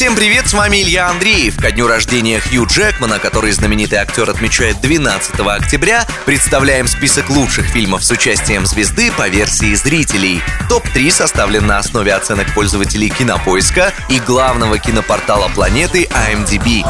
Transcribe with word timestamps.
Всем 0.00 0.16
привет, 0.16 0.48
с 0.48 0.54
вами 0.54 0.80
Илья 0.80 1.10
Андреев. 1.10 1.58
Ко 1.58 1.70
дню 1.70 1.86
рождения 1.86 2.40
Хью 2.40 2.64
Джекмана, 2.64 3.18
который 3.18 3.52
знаменитый 3.52 3.98
актер 3.98 4.30
отмечает 4.30 4.80
12 4.80 5.40
октября, 5.40 6.06
представляем 6.24 6.88
список 6.88 7.28
лучших 7.28 7.66
фильмов 7.66 8.02
с 8.02 8.10
участием 8.10 8.64
звезды 8.64 9.12
по 9.12 9.28
версии 9.28 9.74
зрителей. 9.74 10.40
Топ-3 10.70 11.10
составлен 11.10 11.66
на 11.66 11.76
основе 11.76 12.14
оценок 12.14 12.54
пользователей 12.54 13.10
Кинопоиска 13.10 13.92
и 14.08 14.18
главного 14.20 14.78
кинопортала 14.78 15.50
планеты 15.50 16.04
IMDb. 16.04 16.82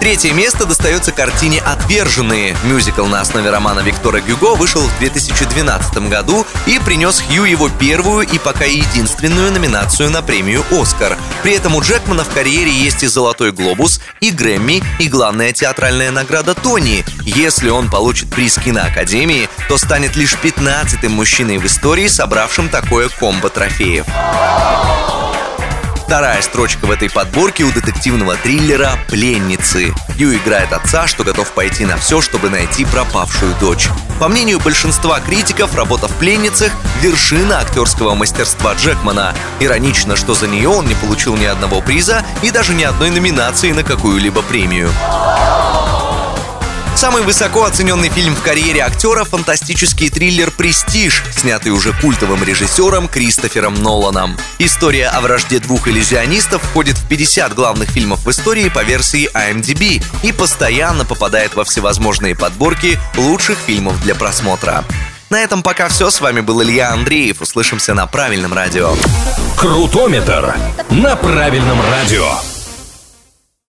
Третье 0.00 0.32
место 0.32 0.64
достается 0.64 1.10
картине 1.10 1.60
«Отверженные». 1.60 2.56
Мюзикл 2.62 3.04
на 3.06 3.20
основе 3.20 3.50
романа 3.50 3.80
Виктора 3.80 4.20
Гюго 4.20 4.54
вышел 4.54 4.80
в 4.80 4.98
2012 5.00 6.08
году 6.08 6.46
и 6.66 6.78
принес 6.78 7.20
Хью 7.20 7.44
его 7.44 7.68
первую 7.68 8.26
и 8.26 8.38
пока 8.38 8.64
единственную 8.64 9.50
номинацию 9.50 10.10
на 10.10 10.22
премию 10.22 10.64
«Оскар». 10.70 11.18
При 11.42 11.52
этом 11.52 11.74
у 11.74 11.80
Джекмана 11.80 12.22
в 12.22 12.32
карьере 12.32 12.70
есть 12.70 13.02
и 13.02 13.08
«Золотой 13.08 13.50
глобус», 13.50 14.00
и 14.20 14.30
«Грэмми», 14.30 14.84
и 15.00 15.08
главная 15.08 15.52
театральная 15.52 16.12
награда 16.12 16.54
«Тони». 16.54 17.04
Если 17.24 17.68
он 17.68 17.90
получит 17.90 18.30
приз 18.30 18.56
киноакадемии, 18.56 19.48
то 19.68 19.78
станет 19.78 20.14
лишь 20.14 20.34
15-м 20.34 21.10
мужчиной 21.10 21.58
в 21.58 21.66
истории, 21.66 22.06
собравшим 22.06 22.68
такое 22.68 23.08
комбо 23.08 23.50
трофеев. 23.50 24.06
Вторая 26.08 26.40
строчка 26.40 26.86
в 26.86 26.90
этой 26.90 27.10
подборке 27.10 27.64
у 27.64 27.70
детективного 27.70 28.34
триллера 28.36 28.92
«Пленницы». 29.08 29.92
Ю 30.16 30.34
играет 30.34 30.72
отца, 30.72 31.06
что 31.06 31.22
готов 31.22 31.52
пойти 31.52 31.84
на 31.84 31.98
все, 31.98 32.22
чтобы 32.22 32.48
найти 32.48 32.86
пропавшую 32.86 33.54
дочь. 33.60 33.90
По 34.18 34.26
мнению 34.28 34.58
большинства 34.58 35.20
критиков, 35.20 35.74
работа 35.74 36.08
в 36.08 36.12
«Пленницах»— 36.14 36.72
вершина 37.02 37.60
актерского 37.60 38.14
мастерства 38.14 38.72
Джекмана. 38.72 39.34
Иронично, 39.60 40.16
что 40.16 40.32
за 40.32 40.48
нее 40.48 40.70
он 40.70 40.86
не 40.86 40.94
получил 40.94 41.36
ни 41.36 41.44
одного 41.44 41.82
приза 41.82 42.24
и 42.40 42.50
даже 42.50 42.72
ни 42.72 42.84
одной 42.84 43.10
номинации 43.10 43.72
на 43.72 43.84
какую-либо 43.84 44.40
премию. 44.40 44.88
Самый 46.98 47.22
высоко 47.22 47.62
оцененный 47.62 48.08
фильм 48.08 48.34
в 48.34 48.42
карьере 48.42 48.82
актера— 48.82 49.22
фантастический 49.24 50.10
триллер 50.10 50.50
«Престиж», 50.50 51.22
снятый 51.30 51.70
уже 51.70 51.92
культовым 51.92 52.42
режиссером 52.42 53.06
Кристофером 53.06 53.80
Ноланом. 53.80 54.36
История 54.58 55.06
о 55.06 55.20
вражде 55.20 55.60
двух 55.60 55.86
иллюзионистов 55.86 56.60
входит 56.60 56.98
в 56.98 57.06
50 57.06 57.54
главных 57.54 57.88
фильмов 57.88 58.26
в 58.26 58.30
истории 58.30 58.68
по 58.68 58.82
версии 58.82 59.30
IMDb 59.32 60.04
и 60.24 60.32
постоянно 60.32 61.04
попадает 61.04 61.54
во 61.54 61.62
всевозможные 61.62 62.34
подборки 62.34 62.98
лучших 63.16 63.58
фильмов 63.64 64.02
для 64.02 64.16
просмотра. 64.16 64.84
На 65.30 65.38
этом 65.38 65.62
пока 65.62 65.88
все. 65.88 66.10
С 66.10 66.20
вами 66.20 66.40
был 66.40 66.60
Илья 66.64 66.90
Андреев. 66.90 67.40
Услышимся 67.40 67.94
на 67.94 68.08
правильном 68.08 68.52
радио. 68.52 68.92
Крутометр 69.56 70.52
на 70.90 71.14
правильном 71.14 71.80
радио. 71.80 72.57